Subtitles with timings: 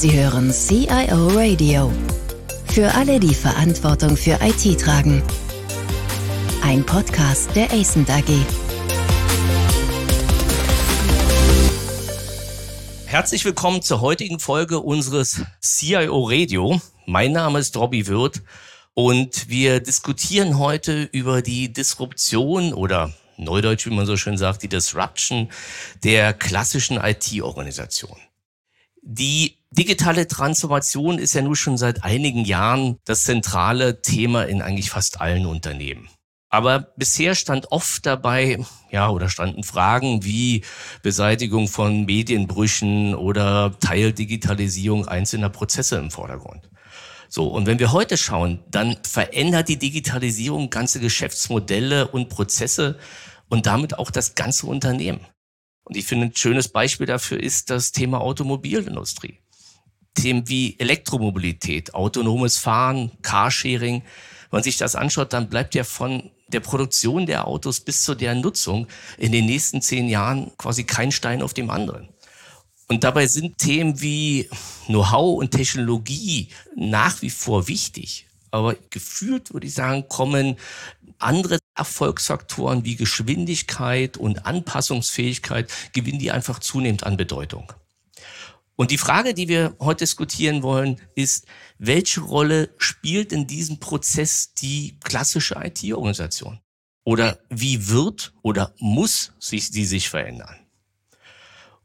[0.00, 1.92] Sie hören CIO Radio.
[2.68, 5.22] Für alle, die Verantwortung für IT tragen.
[6.62, 8.24] Ein Podcast der ACENT AG.
[13.04, 16.80] Herzlich willkommen zur heutigen Folge unseres CIO Radio.
[17.04, 18.40] Mein Name ist Robbie Wirth
[18.94, 24.68] und wir diskutieren heute über die Disruption oder Neudeutsch, wie man so schön sagt, die
[24.68, 25.50] Disruption
[26.02, 28.16] der klassischen IT-Organisation.
[29.02, 34.90] Die digitale Transformation ist ja nun schon seit einigen Jahren das zentrale Thema in eigentlich
[34.90, 36.08] fast allen Unternehmen.
[36.52, 38.58] Aber bisher stand oft dabei,
[38.90, 40.64] ja, oder standen Fragen wie
[41.00, 46.68] Beseitigung von Medienbrüchen oder Teildigitalisierung einzelner Prozesse im Vordergrund.
[47.28, 52.98] So, und wenn wir heute schauen, dann verändert die Digitalisierung ganze Geschäftsmodelle und Prozesse
[53.48, 55.24] und damit auch das ganze Unternehmen.
[55.84, 59.38] Und ich finde, ein schönes Beispiel dafür ist das Thema Automobilindustrie.
[60.14, 64.02] Themen wie Elektromobilität, autonomes Fahren, Carsharing.
[64.02, 68.14] Wenn man sich das anschaut, dann bleibt ja von der Produktion der Autos bis zu
[68.14, 68.86] deren Nutzung
[69.18, 72.08] in den nächsten zehn Jahren quasi kein Stein auf dem anderen.
[72.88, 74.50] Und dabei sind Themen wie
[74.86, 78.26] Know-how und Technologie nach wie vor wichtig.
[78.50, 80.56] Aber gefühlt würde ich sagen, kommen
[81.18, 87.72] andere Erfolgsfaktoren wie Geschwindigkeit und Anpassungsfähigkeit gewinnen die einfach zunehmend an Bedeutung.
[88.80, 91.44] Und die Frage, die wir heute diskutieren wollen, ist,
[91.76, 96.60] welche Rolle spielt in diesem Prozess die klassische IT-Organisation?
[97.04, 100.56] Oder wie wird oder muss sich sie sich verändern?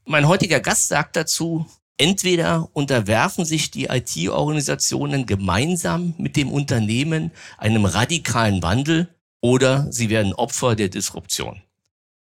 [0.06, 1.66] Mein heutiger Gast sagt dazu,
[1.98, 10.32] Entweder unterwerfen sich die IT-Organisationen gemeinsam mit dem Unternehmen einem radikalen Wandel oder sie werden
[10.34, 11.62] Opfer der Disruption.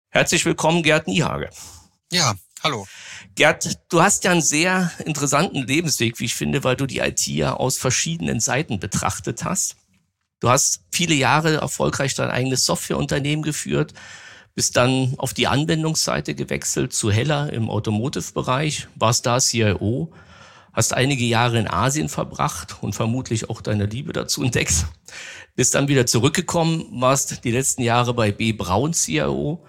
[0.09, 1.51] Herzlich willkommen, Gerd Niehage.
[2.11, 2.87] Ja, hallo.
[3.33, 7.25] Gerd, du hast ja einen sehr interessanten Lebensweg, wie ich finde, weil du die IT
[7.27, 9.77] ja aus verschiedenen Seiten betrachtet hast.
[10.39, 13.93] Du hast viele Jahre erfolgreich dein eigenes Softwareunternehmen geführt,
[14.53, 20.13] bist dann auf die Anwendungsseite gewechselt zu Heller im Automotive-Bereich, warst da CIO,
[20.71, 24.85] hast einige Jahre in Asien verbracht und vermutlich auch deine Liebe dazu entdeckt.
[25.55, 28.53] Bist dann wieder zurückgekommen, warst die letzten Jahre bei B.
[28.53, 29.65] Braun CIO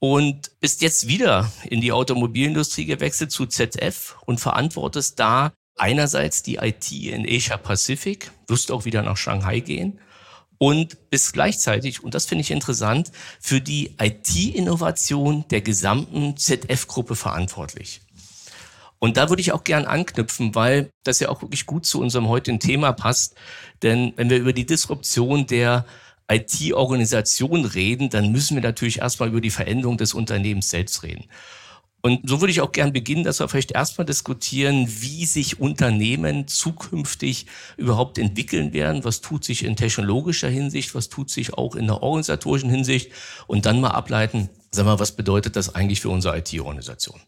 [0.00, 6.56] und bist jetzt wieder in die Automobilindustrie gewechselt zu ZF und verantwortest da einerseits die
[6.56, 10.00] IT in Asia Pacific, wirst auch wieder nach Shanghai gehen
[10.58, 18.02] und bist gleichzeitig, und das finde ich interessant, für die IT-Innovation der gesamten ZF-Gruppe verantwortlich.
[18.98, 22.28] Und da würde ich auch gern anknüpfen, weil das ja auch wirklich gut zu unserem
[22.28, 23.34] heutigen Thema passt.
[23.82, 25.86] Denn wenn wir über die Disruption der
[26.30, 31.24] IT-Organisation reden, dann müssen wir natürlich erstmal über die Veränderung des Unternehmens selbst reden.
[32.02, 36.48] Und so würde ich auch gern beginnen, dass wir vielleicht erstmal diskutieren, wie sich Unternehmen
[36.48, 37.46] zukünftig
[37.76, 39.04] überhaupt entwickeln werden.
[39.04, 40.94] Was tut sich in technologischer Hinsicht?
[40.94, 43.12] Was tut sich auch in der organisatorischen Hinsicht?
[43.46, 47.20] Und dann mal ableiten, sag mal, was bedeutet das eigentlich für unsere IT-Organisation?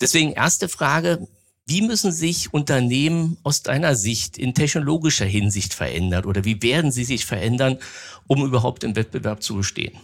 [0.00, 1.26] Deswegen erste Frage.
[1.68, 7.04] Wie müssen sich Unternehmen aus deiner Sicht in technologischer Hinsicht verändern oder wie werden sie
[7.04, 7.78] sich verändern,
[8.28, 9.98] um überhaupt im Wettbewerb zu bestehen?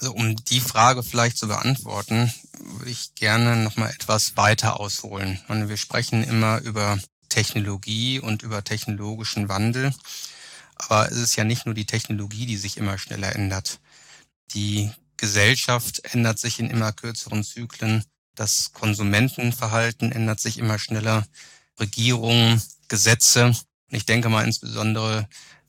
[0.00, 5.40] Also um die Frage vielleicht zu beantworten, würde ich gerne noch mal etwas weiter ausholen.
[5.48, 6.98] Und wir sprechen immer über
[7.28, 9.94] Technologie und über technologischen Wandel.
[10.76, 13.80] Aber es ist ja nicht nur die Technologie, die sich immer schneller ändert.
[14.54, 18.04] Die Gesellschaft ändert sich in immer kürzeren Zyklen.
[18.36, 21.26] Das Konsumentenverhalten ändert sich immer schneller.
[21.80, 23.52] Regierungen, Gesetze.
[23.88, 25.28] Ich denke mal insbesondere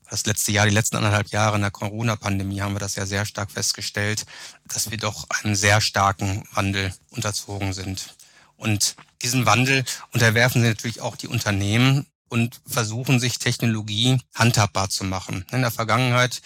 [0.09, 3.25] das letzte Jahr, die letzten anderthalb Jahre in der Corona-Pandemie haben wir das ja sehr
[3.25, 4.25] stark festgestellt,
[4.66, 8.16] dass wir doch einem sehr starken Wandel unterzogen sind.
[8.55, 15.03] Und diesen Wandel unterwerfen sie natürlich auch die Unternehmen und versuchen sich Technologie handhabbar zu
[15.03, 15.45] machen.
[15.51, 16.41] In der Vergangenheit,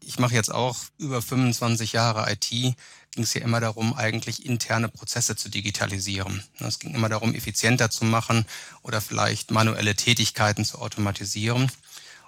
[0.00, 2.76] ich mache jetzt auch über 25 Jahre IT,
[3.16, 6.44] ging es ja immer darum, eigentlich interne Prozesse zu digitalisieren.
[6.60, 8.46] Es ging immer darum, effizienter zu machen
[8.82, 11.72] oder vielleicht manuelle Tätigkeiten zu automatisieren.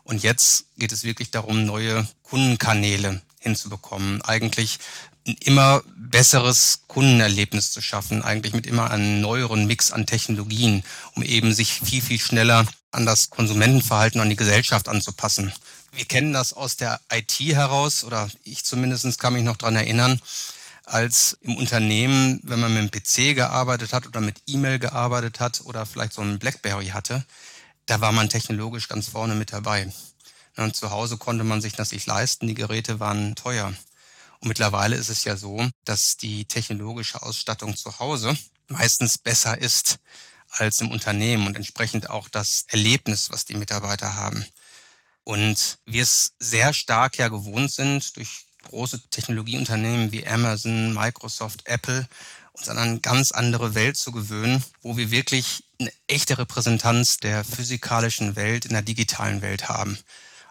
[0.02, 4.22] Und jetzt geht es wirklich darum, neue Kundenkanäle hinzubekommen.
[4.22, 4.78] Eigentlich
[5.26, 10.82] ein immer besseres Kundenerlebnis zu schaffen, eigentlich mit immer einem neueren Mix an Technologien,
[11.14, 15.52] um eben sich viel, viel schneller an das Konsumentenverhalten, an die Gesellschaft anzupassen.
[15.92, 20.20] Wir kennen das aus der IT heraus, oder ich zumindest kann mich noch dran erinnern,
[20.88, 25.60] als im Unternehmen, wenn man mit dem PC gearbeitet hat oder mit E-Mail gearbeitet hat
[25.64, 27.24] oder vielleicht so einen Blackberry hatte,
[27.86, 29.92] da war man technologisch ganz vorne mit dabei.
[30.56, 33.72] Und zu Hause konnte man sich das nicht leisten, die Geräte waren teuer.
[34.40, 38.36] Und mittlerweile ist es ja so, dass die technologische Ausstattung zu Hause
[38.68, 39.98] meistens besser ist
[40.50, 44.44] als im Unternehmen und entsprechend auch das Erlebnis, was die Mitarbeiter haben.
[45.24, 52.06] Und wir es sehr stark ja gewohnt sind, durch große Technologieunternehmen wie Amazon, Microsoft, Apple,
[52.52, 57.44] uns an eine ganz andere Welt zu gewöhnen, wo wir wirklich eine echte Repräsentanz der
[57.44, 59.98] physikalischen Welt in der digitalen Welt haben.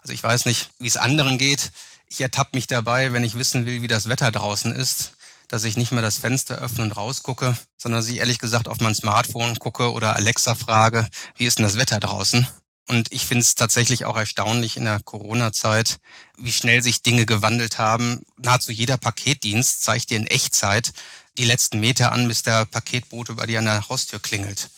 [0.02, 1.72] Also ich weiß nicht, wie es anderen geht.
[2.08, 5.14] Ich ertappe mich dabei, wenn ich wissen will, wie das Wetter draußen ist,
[5.48, 8.80] dass ich nicht mehr das Fenster öffne und rausgucke, sondern dass ich ehrlich gesagt auf
[8.80, 12.48] mein Smartphone gucke oder Alexa frage, wie ist denn das Wetter draußen?
[12.88, 15.98] Und ich finde es tatsächlich auch erstaunlich in der Corona-Zeit,
[16.38, 18.22] wie schnell sich Dinge gewandelt haben.
[18.38, 20.94] Nahezu jeder Paketdienst zeigt dir in Echtzeit
[21.38, 24.70] die letzten Meter an, bis der Paketbote bei dir an der Haustür klingelt.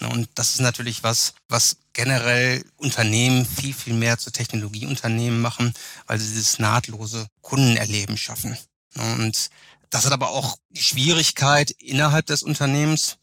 [0.00, 5.72] Und das ist natürlich was, was generell Unternehmen viel, viel mehr zu Technologieunternehmen machen,
[6.06, 8.58] weil sie dieses nahtlose Kundenerleben schaffen.
[8.96, 9.50] Und
[9.90, 13.18] das hat aber auch die Schwierigkeit innerhalb des Unternehmens,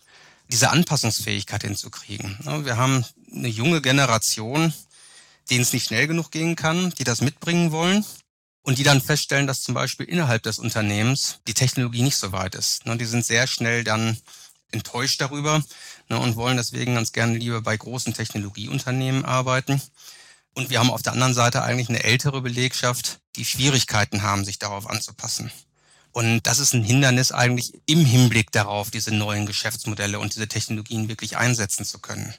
[0.50, 2.38] diese Anpassungsfähigkeit hinzukriegen.
[2.64, 4.74] Wir haben eine junge Generation,
[5.50, 8.04] denen es nicht schnell genug gehen kann, die das mitbringen wollen
[8.64, 12.56] und die dann feststellen, dass zum Beispiel innerhalb des Unternehmens die Technologie nicht so weit
[12.56, 12.84] ist.
[12.86, 14.18] Die sind sehr schnell dann
[14.72, 15.64] enttäuscht darüber
[16.10, 19.82] und wollen deswegen ganz gerne lieber bei großen Technologieunternehmen arbeiten.
[20.56, 24.60] Und wir haben auf der anderen Seite eigentlich eine ältere Belegschaft, die Schwierigkeiten haben, sich
[24.60, 25.52] darauf anzupassen.
[26.12, 31.08] Und das ist ein Hindernis eigentlich im Hinblick darauf, diese neuen Geschäftsmodelle und diese Technologien
[31.08, 32.34] wirklich einsetzen zu können.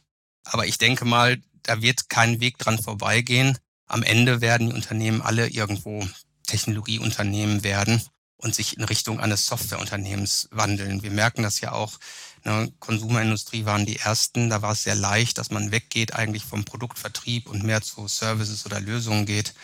[0.44, 3.58] Aber ich denke mal, da wird kein Weg dran vorbeigehen.
[3.86, 6.06] Am Ende werden die Unternehmen alle irgendwo
[6.46, 8.02] Technologieunternehmen werden
[8.36, 11.02] und sich in Richtung eines Softwareunternehmens wandeln.
[11.02, 11.98] Wir merken das ja auch.
[12.44, 14.48] Ne, Konsumerindustrie waren die ersten.
[14.48, 18.64] Da war es sehr leicht, dass man weggeht eigentlich vom Produktvertrieb und mehr zu Services
[18.64, 19.54] oder Lösungen geht.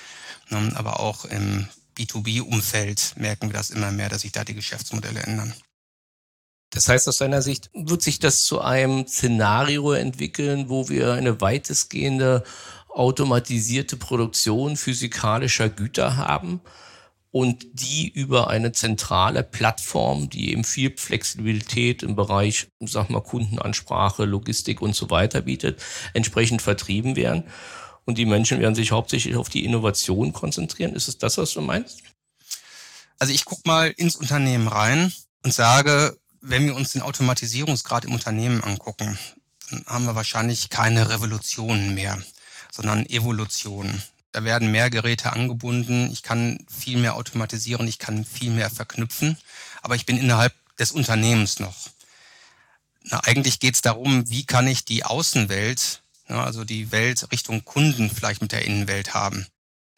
[0.50, 5.20] Ne, aber auch im B2B-Umfeld merken wir das immer mehr, dass sich da die Geschäftsmodelle
[5.20, 5.54] ändern.
[6.70, 11.40] Das heißt, aus deiner Sicht wird sich das zu einem Szenario entwickeln, wo wir eine
[11.40, 12.42] weitestgehende
[12.88, 16.60] automatisierte Produktion physikalischer Güter haben
[17.30, 24.24] und die über eine zentrale Plattform, die eben viel Flexibilität im Bereich, sag mal, Kundenansprache,
[24.24, 25.82] Logistik und so weiter bietet,
[26.14, 27.44] entsprechend vertrieben werden.
[28.06, 30.94] Und die Menschen werden sich hauptsächlich auf die Innovation konzentrieren.
[30.94, 32.02] Ist es das, was du meinst?
[33.18, 35.12] Also ich gucke mal ins Unternehmen rein
[35.42, 39.18] und sage, wenn wir uns den Automatisierungsgrad im Unternehmen angucken,
[39.70, 42.22] dann haben wir wahrscheinlich keine Revolutionen mehr,
[42.70, 44.02] sondern Evolutionen.
[44.30, 49.36] Da werden mehr Geräte angebunden, ich kann viel mehr automatisieren, ich kann viel mehr verknüpfen,
[49.82, 51.74] aber ich bin innerhalb des Unternehmens noch.
[53.04, 56.02] Na, eigentlich geht es darum, wie kann ich die Außenwelt,
[56.34, 59.46] also die Welt Richtung Kunden vielleicht mit der Innenwelt haben.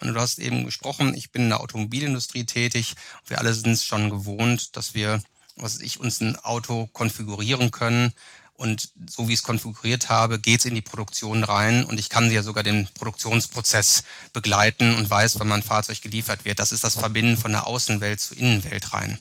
[0.00, 2.94] Und du hast eben gesprochen, ich bin in der Automobilindustrie tätig.
[3.26, 5.20] Wir alle sind es schon gewohnt, dass wir
[5.62, 8.12] was ich, uns ein Auto konfigurieren können.
[8.54, 12.08] Und so wie ich es konfiguriert habe, geht es in die Produktion rein und ich
[12.08, 14.02] kann ja sogar den Produktionsprozess
[14.32, 16.58] begleiten und weiß, wann mein Fahrzeug geliefert wird.
[16.58, 19.16] Das ist das Verbinden von der Außenwelt zur Innenwelt rein.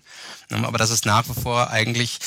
[0.49, 2.17] Aber das ist nach wie vor eigentlich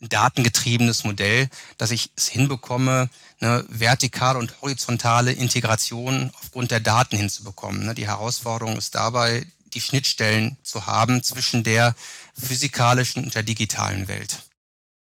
[0.00, 3.08] datengetriebenes Modell, dass ich es hinbekomme,
[3.40, 7.94] eine vertikale und horizontale Integration aufgrund der Daten hinzubekommen.
[7.94, 11.94] Die Herausforderung ist dabei, die Schnittstellen zu haben zwischen der
[12.36, 14.38] physikalischen und der digitalen Welt.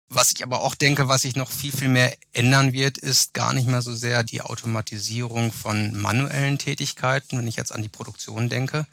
[0.08, 3.52] Was ich aber auch denke, was sich noch viel, viel mehr ändern wird, ist gar
[3.52, 8.48] nicht mehr so sehr die Automatisierung von manuellen Tätigkeiten, wenn ich jetzt an die Produktion
[8.48, 8.86] denke,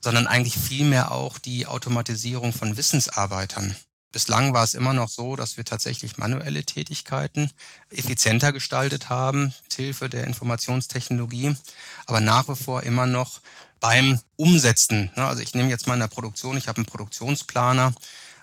[0.00, 3.76] sondern eigentlich viel mehr auch die Automatisierung von Wissensarbeitern.
[4.12, 7.50] Bislang war es immer noch so, dass wir tatsächlich manuelle Tätigkeiten
[7.90, 11.54] effizienter gestaltet haben, mit Hilfe der Informationstechnologie,
[12.06, 13.40] aber nach wie vor immer noch
[13.78, 15.10] beim Umsetzen.
[15.16, 17.94] Ne, also ich nehme jetzt mal in der Produktion, ich habe einen Produktionsplaner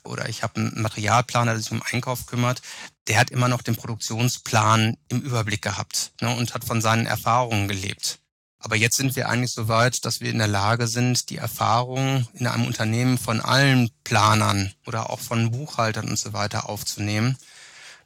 [0.04, 2.62] oder ich habe einen Materialplaner, der sich um Einkauf kümmert.
[3.08, 7.68] Der hat immer noch den Produktionsplan im Überblick gehabt ne, und hat von seinen Erfahrungen
[7.68, 8.20] gelebt.
[8.60, 12.28] Aber jetzt sind wir eigentlich so weit, dass wir in der Lage sind, die Erfahrungen
[12.34, 17.38] in einem Unternehmen von allen Planern oder auch von Buchhaltern und so weiter aufzunehmen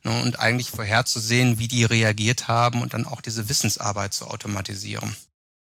[0.03, 5.15] ne, und eigentlich vorherzusehen, wie die reagiert haben und dann auch diese Wissensarbeit zu automatisieren.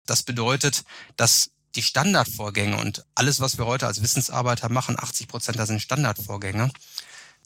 [0.05, 0.83] Das bedeutet,
[1.17, 5.81] dass die Standardvorgänge und alles, was wir heute als Wissensarbeiter machen, 80 Prozent, das sind
[5.81, 6.71] Standardvorgänge,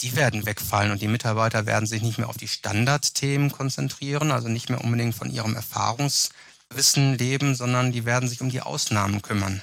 [0.01, 4.47] die werden wegfallen und die Mitarbeiter werden sich nicht mehr auf die Standardthemen konzentrieren, also
[4.47, 5.55] nicht mehr unbedingt von ihrem
[6.69, 9.61] Erfahrungswissen leben, sondern die werden sich um die Ausnahmen kümmern.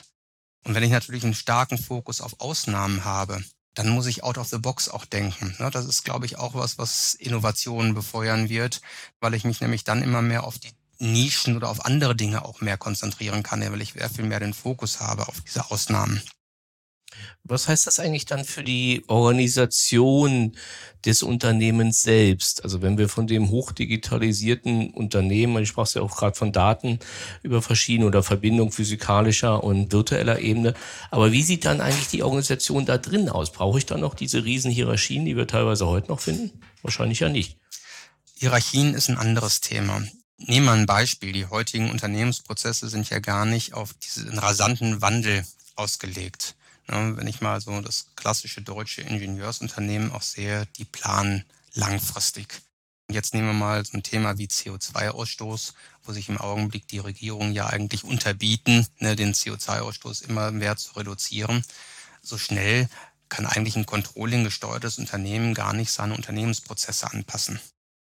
[0.64, 3.42] Und wenn ich natürlich einen starken Fokus auf Ausnahmen habe,
[3.75, 5.54] dann muss ich out of the box auch denken.
[5.58, 8.80] Das ist, glaube ich, auch was, was Innovationen befeuern wird,
[9.20, 12.61] weil ich mich nämlich dann immer mehr auf die Nischen oder auf andere Dinge auch
[12.61, 16.23] mehr konzentrieren kann, weil ich sehr viel mehr den Fokus habe auf diese Ausnahmen.
[17.44, 20.56] Was heißt das eigentlich dann für die Organisation
[21.04, 22.64] des Unternehmens selbst?
[22.64, 27.00] Also wenn wir von dem hochdigitalisierten Unternehmen, ich sprach ja auch gerade von Daten
[27.42, 30.73] über verschiedene oder Verbindung physikalischer und virtueller Ebene,
[31.11, 33.52] aber wie sieht dann eigentlich die Organisation da drin aus?
[33.52, 36.61] Brauche ich dann noch diese riesen Hierarchien, die wir teilweise heute noch finden?
[36.83, 37.59] Wahrscheinlich ja nicht.
[38.37, 40.02] Hierarchien ist ein anderes Thema.
[40.38, 41.33] Nehmen wir ein Beispiel.
[41.33, 45.44] Die heutigen Unternehmensprozesse sind ja gar nicht auf diesen rasanten Wandel
[45.76, 46.56] ausgelegt.
[46.87, 52.62] Wenn ich mal so das klassische deutsche Ingenieursunternehmen auch sehe, die planen langfristig.
[53.11, 55.75] Jetzt nehmen wir mal so ein Thema wie CO2-Ausstoß,
[56.05, 60.97] wo sich im Augenblick die Regierungen ja eigentlich unterbieten, ne, den CO2-Ausstoß immer mehr zu
[60.97, 61.64] reduzieren.
[62.23, 62.88] So schnell
[63.29, 67.61] kann eigentlich ein Controlling gesteuertes Unternehmen gar nicht seine Unternehmensprozesse anpassen.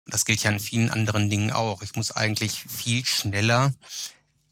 [0.06, 1.83] Das gilt ja in vielen anderen Dingen auch.
[1.83, 3.73] Ich muss eigentlich viel schneller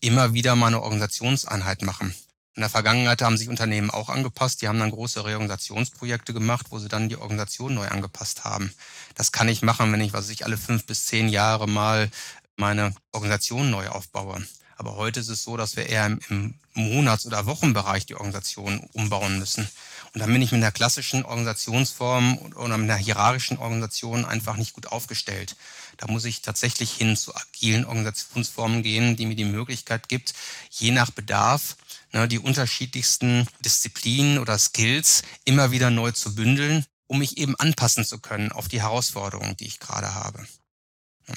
[0.00, 2.14] immer wieder meine Organisationseinheit machen.
[2.54, 4.60] In der Vergangenheit haben sich Unternehmen auch angepasst.
[4.60, 8.72] Die haben dann große Reorganisationsprojekte gemacht, wo sie dann die Organisation neu angepasst haben.
[9.14, 12.10] Das kann ich machen, wenn ich, was ich alle fünf bis zehn Jahre mal
[12.56, 14.46] meine Organisation neu aufbaue.
[14.76, 19.38] Aber heute ist es so, dass wir eher im, Monats- oder Wochenbereich die Organisation umbauen
[19.38, 19.68] müssen.
[20.14, 24.72] Und dann bin ich mit einer klassischen Organisationsform oder mit einer hierarchischen Organisation einfach nicht
[24.72, 25.56] gut aufgestellt.
[25.98, 30.32] Da muss ich tatsächlich hin zu agilen Organisationsformen gehen, die mir die Möglichkeit gibt,
[30.70, 31.76] je nach Bedarf
[32.12, 38.04] ne, die unterschiedlichsten Disziplinen oder Skills immer wieder neu zu bündeln, um mich eben anpassen
[38.04, 40.46] zu können auf die Herausforderungen, die ich gerade habe.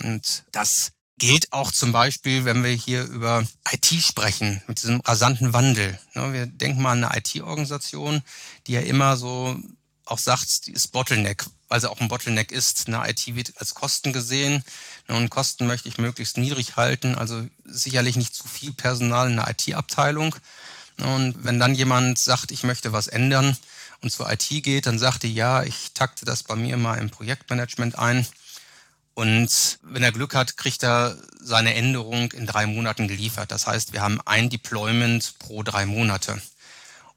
[0.02, 5.54] Und das gilt auch zum Beispiel, wenn wir hier über IT sprechen, mit diesem rasanten
[5.54, 5.98] Wandel.
[6.14, 8.22] Wir denken mal an eine IT-Organisation,
[8.68, 9.58] die ja immer so
[10.06, 12.88] auch sagt, die ist Bottleneck, weil sie auch ein Bottleneck ist.
[12.88, 14.64] Eine IT wird als Kosten gesehen
[15.08, 19.50] und Kosten möchte ich möglichst niedrig halten, also sicherlich nicht zu viel Personal in der
[19.50, 20.36] IT-Abteilung.
[21.00, 23.58] Und wenn dann jemand sagt, ich möchte was ändern
[24.02, 27.10] und zur IT geht, dann sagt die, ja, ich takte das bei mir mal im
[27.10, 28.26] Projektmanagement ein
[29.16, 33.50] und wenn er Glück hat, kriegt er seine Änderung in drei Monaten geliefert.
[33.50, 36.42] Das heißt, wir haben ein Deployment pro drei Monate.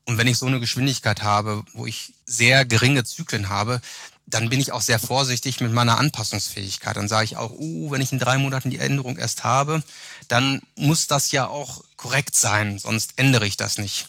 [0.09, 3.83] Und wenn ich so eine Geschwindigkeit habe, wo ich sehr geringe Zyklen habe,
[4.25, 6.97] dann bin ich auch sehr vorsichtig mit meiner Anpassungsfähigkeit.
[6.97, 9.83] Dann sage ich auch, uh, wenn ich in drei Monaten die Änderung erst habe,
[10.27, 14.09] dann muss das ja auch korrekt sein, sonst ändere ich das nicht.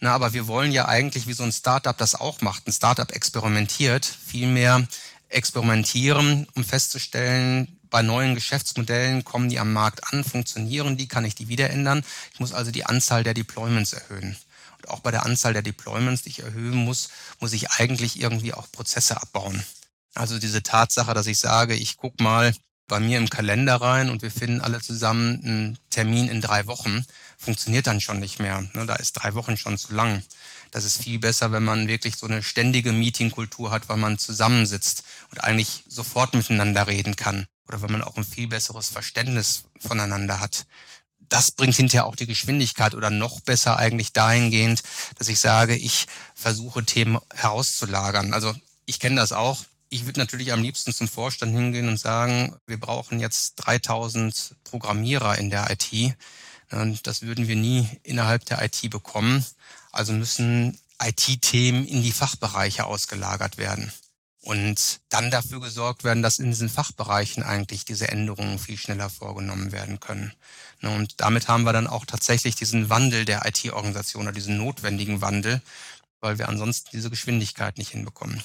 [0.00, 2.66] Na, aber wir wollen ja eigentlich, wie so ein Startup das auch macht.
[2.66, 4.88] Ein Startup experimentiert, vielmehr
[5.28, 11.36] experimentieren, um festzustellen, bei neuen Geschäftsmodellen kommen die am Markt an, funktionieren die, kann ich
[11.36, 12.02] die wieder ändern.
[12.34, 14.36] Ich muss also die Anzahl der Deployments erhöhen.
[14.88, 17.08] Auch bei der Anzahl der Deployments, die ich erhöhen muss,
[17.40, 19.62] muss ich eigentlich irgendwie auch Prozesse abbauen.
[20.14, 22.52] Also diese Tatsache, dass ich sage, ich gucke mal
[22.90, 27.06] bei mir im Kalender rein und wir finden alle zusammen einen Termin in drei Wochen,
[27.38, 28.62] funktioniert dann schon nicht mehr.
[28.74, 30.22] Ne, da ist drei Wochen schon zu lang.
[30.72, 35.04] Das ist viel besser, wenn man wirklich so eine ständige Meetingkultur hat, weil man zusammensitzt
[35.30, 37.46] und eigentlich sofort miteinander reden kann.
[37.68, 40.66] Oder wenn man auch ein viel besseres Verständnis voneinander hat.
[41.30, 44.82] Das bringt hinterher auch die Geschwindigkeit oder noch besser eigentlich dahingehend,
[45.16, 48.34] dass ich sage, ich versuche Themen herauszulagern.
[48.34, 49.64] Also ich kenne das auch.
[49.88, 55.38] Ich würde natürlich am liebsten zum Vorstand hingehen und sagen, wir brauchen jetzt 3000 Programmierer
[55.38, 56.16] in der IT.
[56.72, 59.44] Und das würden wir nie innerhalb der IT bekommen.
[59.92, 63.92] Also müssen IT-Themen in die Fachbereiche ausgelagert werden.
[64.42, 69.70] Und dann dafür gesorgt werden, dass in diesen Fachbereichen eigentlich diese Änderungen viel schneller vorgenommen
[69.70, 70.32] werden können.
[70.82, 75.20] Ne, und damit haben wir dann auch tatsächlich diesen Wandel der IT-Organisation oder diesen notwendigen
[75.20, 75.60] Wandel,
[76.20, 78.42] weil wir ansonsten diese Geschwindigkeit nicht hinbekommen.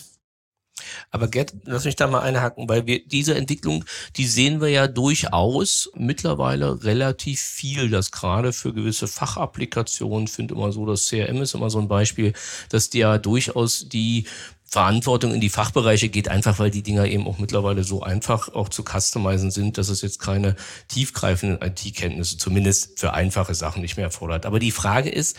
[1.09, 3.85] Aber Gerd, lass mich da mal einhaken, weil wir diese Entwicklung,
[4.17, 10.73] die sehen wir ja durchaus mittlerweile relativ viel, dass gerade für gewisse Fachapplikationen, finde immer
[10.73, 12.33] so, das CRM ist immer so ein Beispiel,
[12.69, 14.27] dass die ja durchaus die
[14.67, 18.67] Verantwortung in die Fachbereiche geht, einfach weil die Dinger eben auch mittlerweile so einfach auch
[18.67, 20.55] zu customizen sind, dass es jetzt keine
[20.87, 24.45] tiefgreifenden IT-Kenntnisse, zumindest für einfache Sachen nicht mehr erfordert.
[24.45, 25.37] Aber die Frage ist,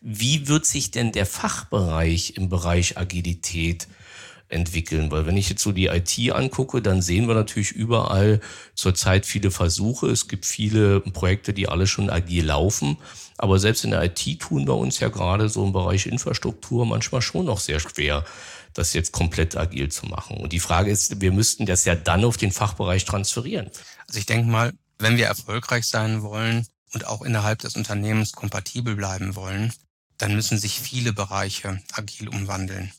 [0.00, 3.88] wie wird sich denn der Fachbereich im Bereich Agilität
[4.48, 5.10] entwickeln.
[5.10, 8.40] Weil wenn ich jetzt so die IT angucke, dann sehen wir natürlich überall
[8.74, 10.08] zurzeit viele Versuche.
[10.08, 12.96] Es gibt viele Projekte, die alle schon agil laufen.
[13.36, 17.22] Aber selbst in der IT tun wir uns ja gerade so im Bereich Infrastruktur manchmal
[17.22, 18.24] schon noch sehr schwer,
[18.78, 20.38] das jetzt komplett agil zu machen.
[20.38, 23.70] Und die Frage ist, wir müssten das ja dann auf den Fachbereich transferieren.
[24.06, 28.96] Also ich denke mal, wenn wir erfolgreich sein wollen und auch innerhalb des Unternehmens kompatibel
[28.96, 29.72] bleiben wollen,
[30.16, 32.92] dann müssen sich viele Bereiche agil umwandeln.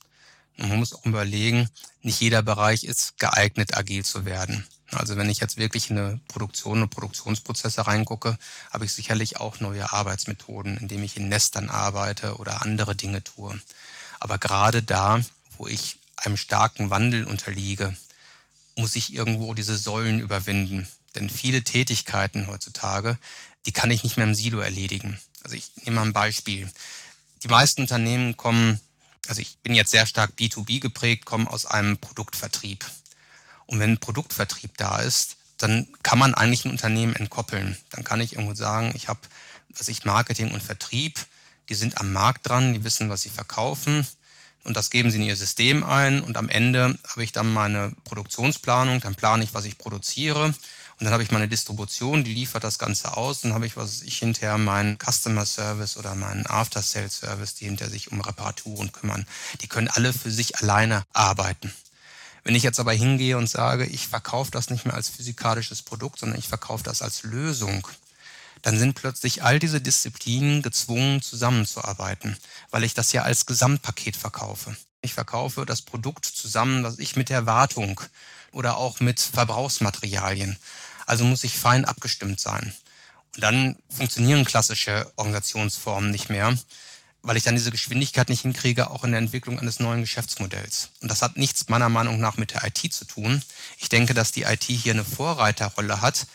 [0.57, 1.69] Und man muss auch überlegen,
[2.01, 4.65] nicht jeder Bereich ist geeignet, agil zu werden.
[4.91, 8.38] Also wenn ich jetzt wirklich in eine Produktion und Produktionsprozesse reingucke,
[8.71, 13.59] habe ich sicherlich auch neue Arbeitsmethoden, indem ich in Nestern arbeite oder andere Dinge tue.
[14.19, 15.21] Aber gerade da,
[15.60, 17.96] wo ich einem starken Wandel unterliege,
[18.75, 20.88] muss ich irgendwo diese Säulen überwinden.
[21.16, 23.18] Denn viele Tätigkeiten heutzutage,
[23.66, 25.20] die kann ich nicht mehr im Silo erledigen.
[25.44, 26.72] Also ich nehme mal ein Beispiel.
[27.44, 28.80] Die meisten Unternehmen kommen,
[29.28, 32.86] also ich bin jetzt sehr stark B2B geprägt, kommen aus einem Produktvertrieb.
[33.66, 37.78] Und wenn ein Produktvertrieb da ist, dann kann man eigentlich ein Unternehmen entkoppeln.
[37.89, 39.20] Dann kann ich irgendwo sagen, ich habe,
[39.78, 41.20] was ich Marketing und Vertrieb,
[41.68, 44.08] die sind am Markt dran, die wissen, was sie verkaufen
[44.63, 47.94] und das geben sie in ihr System ein und am Ende habe ich dann meine
[48.04, 50.54] Produktionsplanung, dann plane ich, was ich produziere
[51.00, 54.01] und dann habe ich meine Distribution, die liefert das Ganze aus, dann habe ich, was
[54.01, 58.92] ich hinterher meinen Customer Service oder meinen After Sales Service, die hinter sich um Reparaturen
[58.92, 59.25] kümmern.
[59.62, 61.74] Die können alle für sich alleine arbeiten.
[62.44, 66.20] Wenn ich jetzt aber hingehe und sage, ich verkaufe das nicht mehr als physikalisches Produkt,
[66.20, 67.88] sondern ich verkaufe das als Lösung,
[68.62, 72.38] dann sind plötzlich all diese Disziplinen gezwungen zusammenzuarbeiten,
[72.72, 74.75] weil ich das ja als Gesamtpaket verkaufe.
[75.01, 78.01] Ich verkaufe das Produkt zusammen, was ich mit der Wartung
[78.51, 80.58] oder auch mit Verbrauchsmaterialien.
[81.06, 82.74] Also muss ich fein abgestimmt sein.
[83.36, 86.58] Und dann funktionieren klassische Organisationsformen nicht mehr,
[87.22, 90.89] weil ich dann diese Geschwindigkeit nicht hinkriege, auch in der Entwicklung eines neuen Geschäftsmodells.
[91.01, 93.42] Und das hat nichts meiner Meinung nach mit der IT zu tun.
[93.78, 96.28] Ich denke, dass die IT hier eine Vorreiterrolle hat,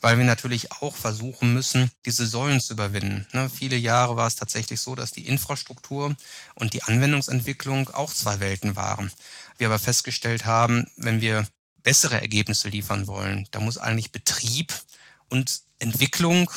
[0.00, 3.26] weil wir natürlich auch versuchen müssen, diese Säulen zu überwinden.
[3.32, 6.14] Ne, viele Jahre war es tatsächlich so, dass die Infrastruktur
[6.54, 9.10] und die Anwendungsentwicklung auch zwei Welten waren.
[9.56, 11.46] Wir aber festgestellt haben, wenn wir
[11.82, 14.74] bessere Ergebnisse liefern wollen, da muss eigentlich Betrieb
[15.28, 16.50] und Entwicklung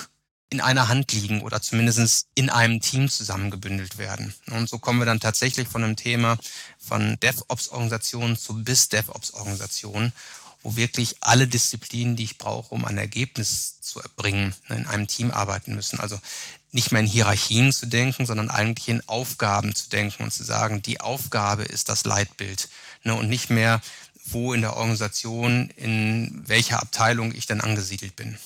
[0.51, 4.33] in einer Hand liegen oder zumindest in einem Team zusammengebündelt werden.
[4.47, 6.37] Und so kommen wir dann tatsächlich von einem Thema
[6.77, 10.11] von DevOps-Organisationen zu BIS-DevOps-Organisationen
[10.63, 15.07] wo wirklich alle Disziplinen, die ich brauche, um ein Ergebnis zu erbringen, ne, in einem
[15.07, 15.99] Team arbeiten müssen.
[15.99, 16.19] Also
[16.71, 20.81] nicht mehr in Hierarchien zu denken, sondern eigentlich in Aufgaben zu denken und zu sagen,
[20.81, 22.69] die Aufgabe ist das Leitbild
[23.03, 23.81] ne, und nicht mehr,
[24.25, 28.37] wo in der Organisation, in welcher Abteilung ich dann angesiedelt bin.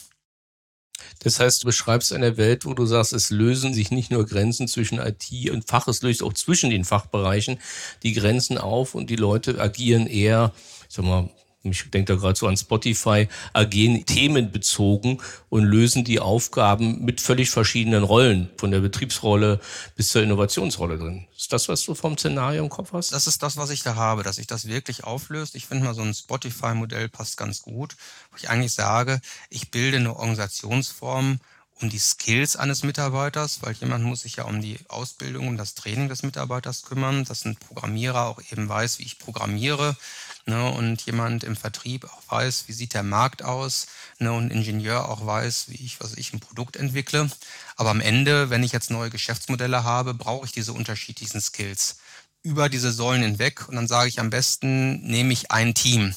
[1.20, 4.68] Das heißt, du beschreibst eine Welt, wo du sagst, es lösen sich nicht nur Grenzen
[4.68, 7.60] zwischen IT und Fach, es löst auch zwischen den Fachbereichen
[8.04, 10.54] die Grenzen auf und die Leute agieren eher,
[10.88, 11.30] ich sag mal,
[11.71, 17.49] ich denke da gerade so an Spotify, agieren themenbezogen und lösen die Aufgaben mit völlig
[17.49, 19.60] verschiedenen Rollen, von der Betriebsrolle
[19.95, 21.25] bis zur Innovationsrolle drin.
[21.38, 23.12] Ist das, was du vom Szenario im Kopf hast?
[23.12, 25.56] Das ist das, was ich da habe, dass sich das wirklich auflöst.
[25.56, 27.95] Ich finde mal, so ein Spotify-Modell passt ganz gut,
[28.32, 31.39] wo ich eigentlich sage, ich bilde eine Organisationsform,
[31.82, 35.75] um die Skills eines Mitarbeiters, weil jemand muss sich ja um die Ausbildung und das
[35.75, 39.97] Training des Mitarbeiters kümmern, dass ein Programmierer auch eben weiß, wie ich programmiere,
[40.46, 43.88] ne, und jemand im Vertrieb auch weiß, wie sieht der Markt aus,
[44.20, 47.30] ne, und Ingenieur auch weiß, wie ich, was ich ein Produkt entwickle.
[47.76, 51.98] Aber am Ende, wenn ich jetzt neue Geschäftsmodelle habe, brauche ich diese unterschiedlichen Skills
[52.44, 56.14] über diese Säulen hinweg und dann sage ich am besten, nehme ich ein Team.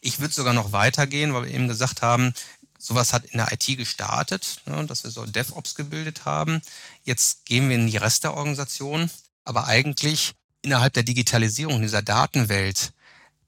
[0.00, 2.32] Ich würde sogar noch weitergehen, weil wir eben gesagt haben,
[2.78, 6.62] sowas hat in der IT gestartet, ne, dass wir so DevOps gebildet haben.
[7.04, 9.10] Jetzt gehen wir in die Rest der Organisation,
[9.44, 12.92] aber eigentlich innerhalb der Digitalisierung dieser Datenwelt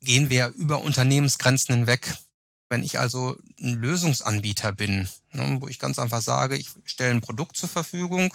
[0.03, 2.15] gehen wir über Unternehmensgrenzen hinweg.
[2.69, 7.21] Wenn ich also ein Lösungsanbieter bin, ne, wo ich ganz einfach sage, ich stelle ein
[7.21, 8.33] Produkt zur Verfügung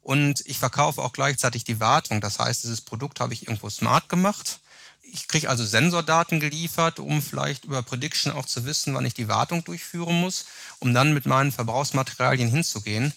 [0.00, 2.20] und ich verkaufe auch gleichzeitig die Wartung.
[2.20, 4.60] Das heißt, dieses Produkt habe ich irgendwo smart gemacht.
[5.00, 9.28] Ich kriege also Sensordaten geliefert, um vielleicht über Prediction auch zu wissen, wann ich die
[9.28, 10.46] Wartung durchführen muss,
[10.78, 13.12] um dann mit meinen Verbrauchsmaterialien hinzugehen.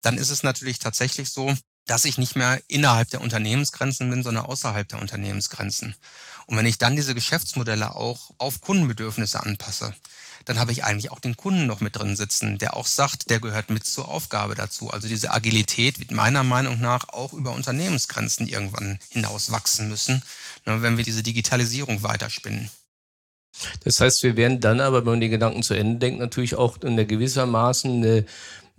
[0.00, 1.54] Dann ist es natürlich tatsächlich so,
[1.88, 5.94] dass ich nicht mehr innerhalb der Unternehmensgrenzen bin, sondern außerhalb der Unternehmensgrenzen.
[6.46, 9.94] Und wenn ich dann diese Geschäftsmodelle auch auf Kundenbedürfnisse anpasse,
[10.44, 13.40] dann habe ich eigentlich auch den Kunden noch mit drin sitzen, der auch sagt, der
[13.40, 14.90] gehört mit zur Aufgabe dazu.
[14.90, 20.22] Also diese Agilität wird meiner Meinung nach auch über Unternehmensgrenzen irgendwann hinaus wachsen müssen,
[20.64, 22.70] ne, wenn wir diese Digitalisierung weiterspinnen.
[23.84, 26.78] Das heißt, wir werden dann aber, wenn man den Gedanken zu Ende denkt, natürlich auch
[26.82, 28.24] in gewissermaßen eine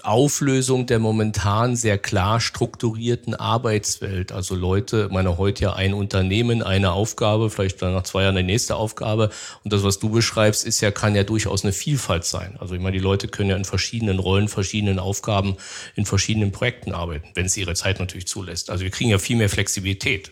[0.03, 4.31] Auflösung der momentan sehr klar strukturierten Arbeitswelt.
[4.31, 8.45] Also Leute, meine heute ja ein Unternehmen, eine Aufgabe, vielleicht dann nach zwei Jahren eine
[8.45, 9.29] nächste Aufgabe.
[9.63, 12.57] Und das, was du beschreibst, ist ja, kann ja durchaus eine Vielfalt sein.
[12.59, 15.57] Also ich meine, die Leute können ja in verschiedenen Rollen, verschiedenen Aufgaben,
[15.95, 18.69] in verschiedenen Projekten arbeiten, wenn es ihre Zeit natürlich zulässt.
[18.69, 20.31] Also wir kriegen ja viel mehr Flexibilität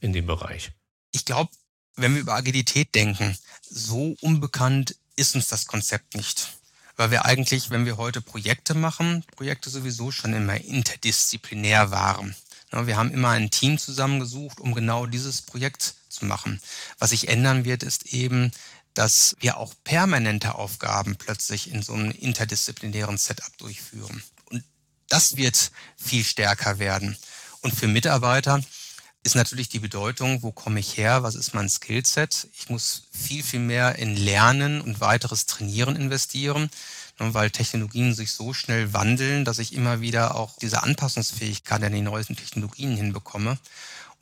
[0.00, 0.70] in dem Bereich.
[1.12, 1.50] Ich glaube,
[1.96, 3.36] wenn wir über Agilität denken,
[3.68, 6.48] so unbekannt ist uns das Konzept nicht
[6.96, 12.34] weil wir eigentlich, wenn wir heute Projekte machen, Projekte sowieso schon immer interdisziplinär waren.
[12.70, 16.60] Wir haben immer ein Team zusammengesucht, um genau dieses Projekt zu machen.
[16.98, 18.50] Was sich ändern wird, ist eben,
[18.94, 24.22] dass wir auch permanente Aufgaben plötzlich in so einem interdisziplinären Setup durchführen.
[24.46, 24.64] Und
[25.08, 27.16] das wird viel stärker werden.
[27.60, 28.62] Und für Mitarbeiter
[29.24, 32.48] ist natürlich die Bedeutung, wo komme ich her, was ist mein Skillset.
[32.54, 36.70] Ich muss viel, viel mehr in Lernen und weiteres Trainieren investieren,
[37.20, 41.92] ne, weil Technologien sich so schnell wandeln, dass ich immer wieder auch diese Anpassungsfähigkeit an
[41.92, 43.58] die neuesten Technologien hinbekomme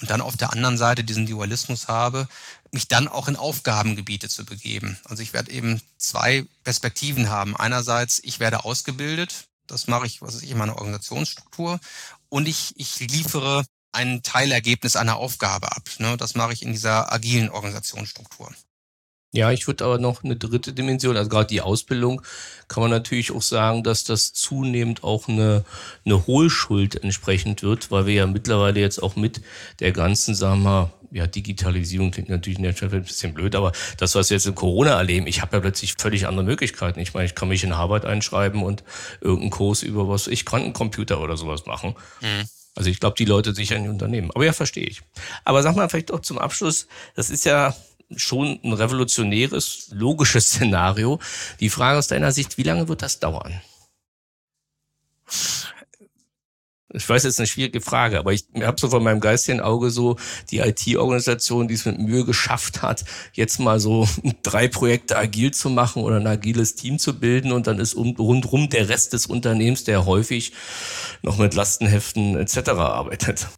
[0.03, 2.29] und dann auf der anderen Seite diesen Dualismus habe,
[2.71, 4.99] mich dann auch in Aufgabengebiete zu begeben.
[5.05, 7.57] Also ich werde eben zwei Perspektiven haben.
[7.57, 11.81] Einerseits, ich werde ausgebildet, das mache ich, was weiß ich, in meiner Organisationsstruktur
[12.29, 15.83] und ich, ich liefere ein Teilergebnis einer Aufgabe ab.
[15.99, 16.17] Ne?
[16.17, 18.51] Das mache ich in dieser agilen Organisationsstruktur.
[19.33, 22.21] Ja, ich würde aber noch eine dritte Dimension, also gerade die Ausbildung,
[22.67, 25.65] kann man natürlich auch sagen, dass das zunehmend auch eine,
[26.05, 29.41] eine Hohlschuld entsprechend wird, weil wir ja mittlerweile jetzt auch mit
[29.79, 33.71] der ganzen, sagen wir, ja, Digitalisierung klingt natürlich in der Stelle ein bisschen blöd, aber
[33.99, 36.99] das, was wir jetzt in Corona erleben, ich habe ja plötzlich völlig andere Möglichkeiten.
[36.99, 38.83] Ich meine, ich kann mich in Harvard einschreiben und
[39.21, 41.95] irgendeinen Kurs über was ich Quantencomputer oder sowas machen.
[42.21, 42.49] Mhm.
[42.77, 44.31] Also ich glaube, die Leute sich an die Unternehmen.
[44.33, 45.03] Aber ja, verstehe ich.
[45.45, 47.75] Aber sag mal vielleicht auch zum Abschluss, das ist ja
[48.17, 51.21] schon ein revolutionäres, logisches Szenario.
[51.61, 53.61] Die Frage aus deiner Sicht, wie lange wird das dauern?
[56.93, 60.17] Ich weiß, ist eine schwierige Frage, aber ich habe so von meinem geistigen Auge so
[60.51, 64.09] die IT-Organisation, die es mit Mühe geschafft hat, jetzt mal so
[64.43, 68.17] drei Projekte agil zu machen oder ein agiles Team zu bilden und dann ist um,
[68.17, 70.53] rundrum der Rest des Unternehmens, der häufig
[71.23, 72.71] noch mit Lastenheften etc.
[72.71, 73.49] arbeitet.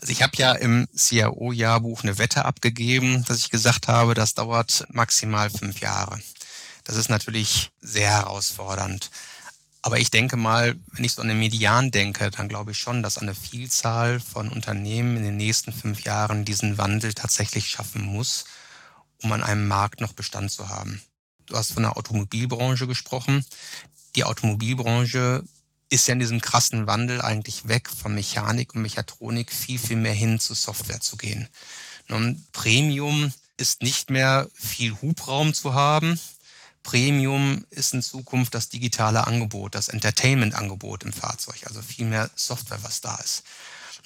[0.00, 4.86] Also ich habe ja im CIO-Jahrbuch eine Wette abgegeben, dass ich gesagt habe, das dauert
[4.90, 6.20] maximal fünf Jahre.
[6.84, 9.10] Das ist natürlich sehr herausfordernd.
[9.82, 13.02] Aber ich denke mal, wenn ich so an den Median denke, dann glaube ich schon,
[13.02, 18.44] dass eine Vielzahl von Unternehmen in den nächsten fünf Jahren diesen Wandel tatsächlich schaffen muss,
[19.22, 21.00] um an einem Markt noch Bestand zu haben.
[21.46, 23.44] Du hast von der Automobilbranche gesprochen.
[24.16, 25.44] Die Automobilbranche
[25.90, 30.12] ist ja in diesem krassen Wandel eigentlich weg von Mechanik und Mechatronik viel, viel mehr
[30.12, 31.48] hin zu Software zu gehen.
[32.08, 36.18] Und Premium ist nicht mehr viel Hubraum zu haben.
[36.88, 42.82] Premium ist in Zukunft das digitale Angebot, das Entertainment-Angebot im Fahrzeug, also viel mehr Software,
[42.82, 43.42] was da ist.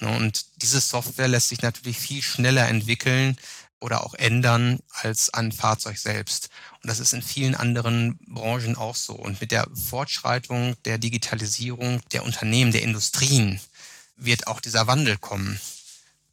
[0.01, 3.37] Und diese Software lässt sich natürlich viel schneller entwickeln
[3.79, 6.49] oder auch ändern als ein Fahrzeug selbst.
[6.81, 9.13] Und das ist in vielen anderen Branchen auch so.
[9.13, 13.61] Und mit der Fortschreitung der Digitalisierung der Unternehmen, der Industrien,
[14.17, 15.57] wird auch dieser Wandel kommen.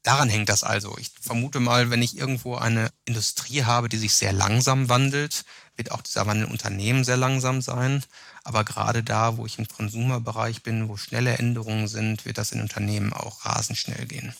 [0.03, 0.97] Daran hängt das also.
[0.99, 5.45] Ich vermute mal, wenn ich irgendwo eine Industrie habe, die sich sehr langsam wandelt,
[5.81, 8.05] wird auch dieser Wandel in Unternehmen sehr langsam sein.
[8.45, 12.61] Aber gerade da, wo ich im Konsumerbereich bin, wo schnelle Änderungen sind, wird das in
[12.61, 14.35] Unternehmen auch rasend schnell gehen.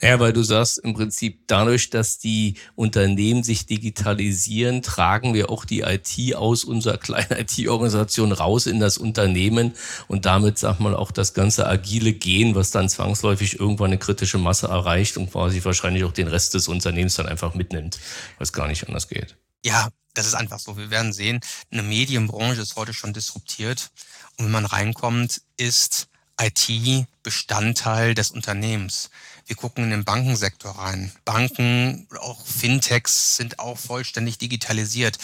[0.00, 5.64] Naja, weil du sagst, im Prinzip dadurch, dass die Unternehmen sich digitalisieren, tragen wir auch
[5.64, 9.72] die IT aus unserer kleinen IT-Organisation raus in das Unternehmen
[10.08, 14.38] und damit, sag mal, auch das ganze agile Gehen, was dann zwangsläufig irgendwann eine kritische
[14.38, 17.98] Masse erreicht und quasi wahrscheinlich auch den Rest des Unternehmens dann einfach mitnimmt,
[18.38, 19.36] was gar nicht anders geht.
[19.66, 20.76] Ja, das ist einfach so.
[20.76, 21.40] Wir werden sehen,
[21.72, 23.90] eine Medienbranche ist heute schon disruptiert
[24.38, 26.06] und wenn man reinkommt, ist
[26.40, 29.10] IT Bestandteil des Unternehmens.
[29.46, 31.12] Wir gucken in den Bankensektor rein.
[31.24, 35.18] Banken, auch Fintechs sind auch vollständig digitalisiert.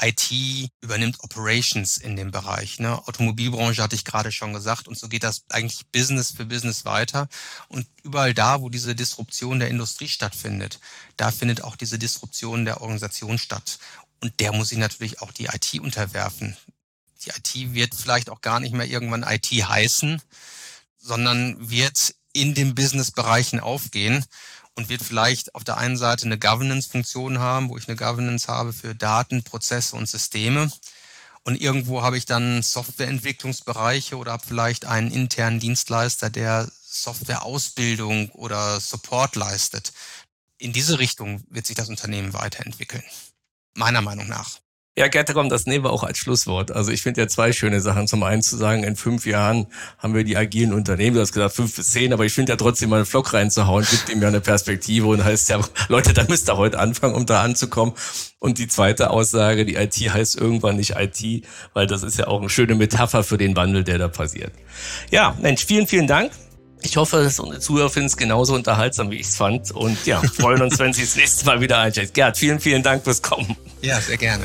[0.00, 0.30] IT
[0.80, 2.78] übernimmt Operations in dem Bereich.
[2.78, 2.96] Ne?
[3.06, 4.88] Automobilbranche hatte ich gerade schon gesagt.
[4.88, 7.28] Und so geht das eigentlich Business für Business weiter.
[7.68, 10.78] Und überall da, wo diese Disruption der Industrie stattfindet,
[11.16, 13.78] da findet auch diese Disruption der Organisation statt.
[14.20, 16.56] Und der muss sich natürlich auch die IT unterwerfen.
[17.24, 20.20] Die IT wird vielleicht auch gar nicht mehr irgendwann IT heißen,
[20.98, 24.24] sondern wird in den Business-Bereichen aufgehen
[24.74, 28.72] und wird vielleicht auf der einen Seite eine Governance-Funktion haben, wo ich eine Governance habe
[28.72, 30.70] für Daten, Prozesse und Systeme.
[31.44, 38.80] Und irgendwo habe ich dann Softwareentwicklungsbereiche oder habe vielleicht einen internen Dienstleister, der Softwareausbildung oder
[38.80, 39.92] Support leistet.
[40.58, 43.02] In diese Richtung wird sich das Unternehmen weiterentwickeln.
[43.74, 44.60] Meiner Meinung nach.
[44.94, 46.70] Ja, Gerte, komm, das nehmen wir auch als Schlusswort.
[46.70, 48.06] Also ich finde ja zwei schöne Sachen.
[48.06, 51.54] Zum einen zu sagen, in fünf Jahren haben wir die agilen Unternehmen, du hast gesagt
[51.54, 54.28] fünf bis zehn, aber ich finde ja trotzdem mal einen Flock reinzuhauen, gibt ihm ja
[54.28, 57.94] eine Perspektive und heißt ja, Leute, da müsst ihr heute anfangen, um da anzukommen.
[58.38, 62.40] Und die zweite Aussage, die IT heißt irgendwann nicht IT, weil das ist ja auch
[62.40, 64.52] eine schöne Metapher für den Wandel, der da passiert.
[65.10, 66.32] Ja, Mensch, vielen, vielen Dank.
[66.84, 69.70] Ich hoffe, dass unsere Zuhörer finden es genauso unterhaltsam, wie ich es fand.
[69.70, 72.12] Und ja, freuen uns, wenn Sie das nächste Mal wieder einschalten.
[72.12, 73.56] Gerd, vielen, vielen Dank fürs Kommen.
[73.80, 74.44] Ja, sehr gerne.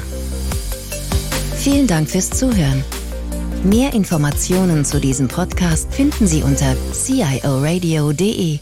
[1.57, 2.83] Vielen Dank fürs Zuhören.
[3.63, 8.59] Mehr Informationen zu diesem Podcast finden Sie unter cioradio.de.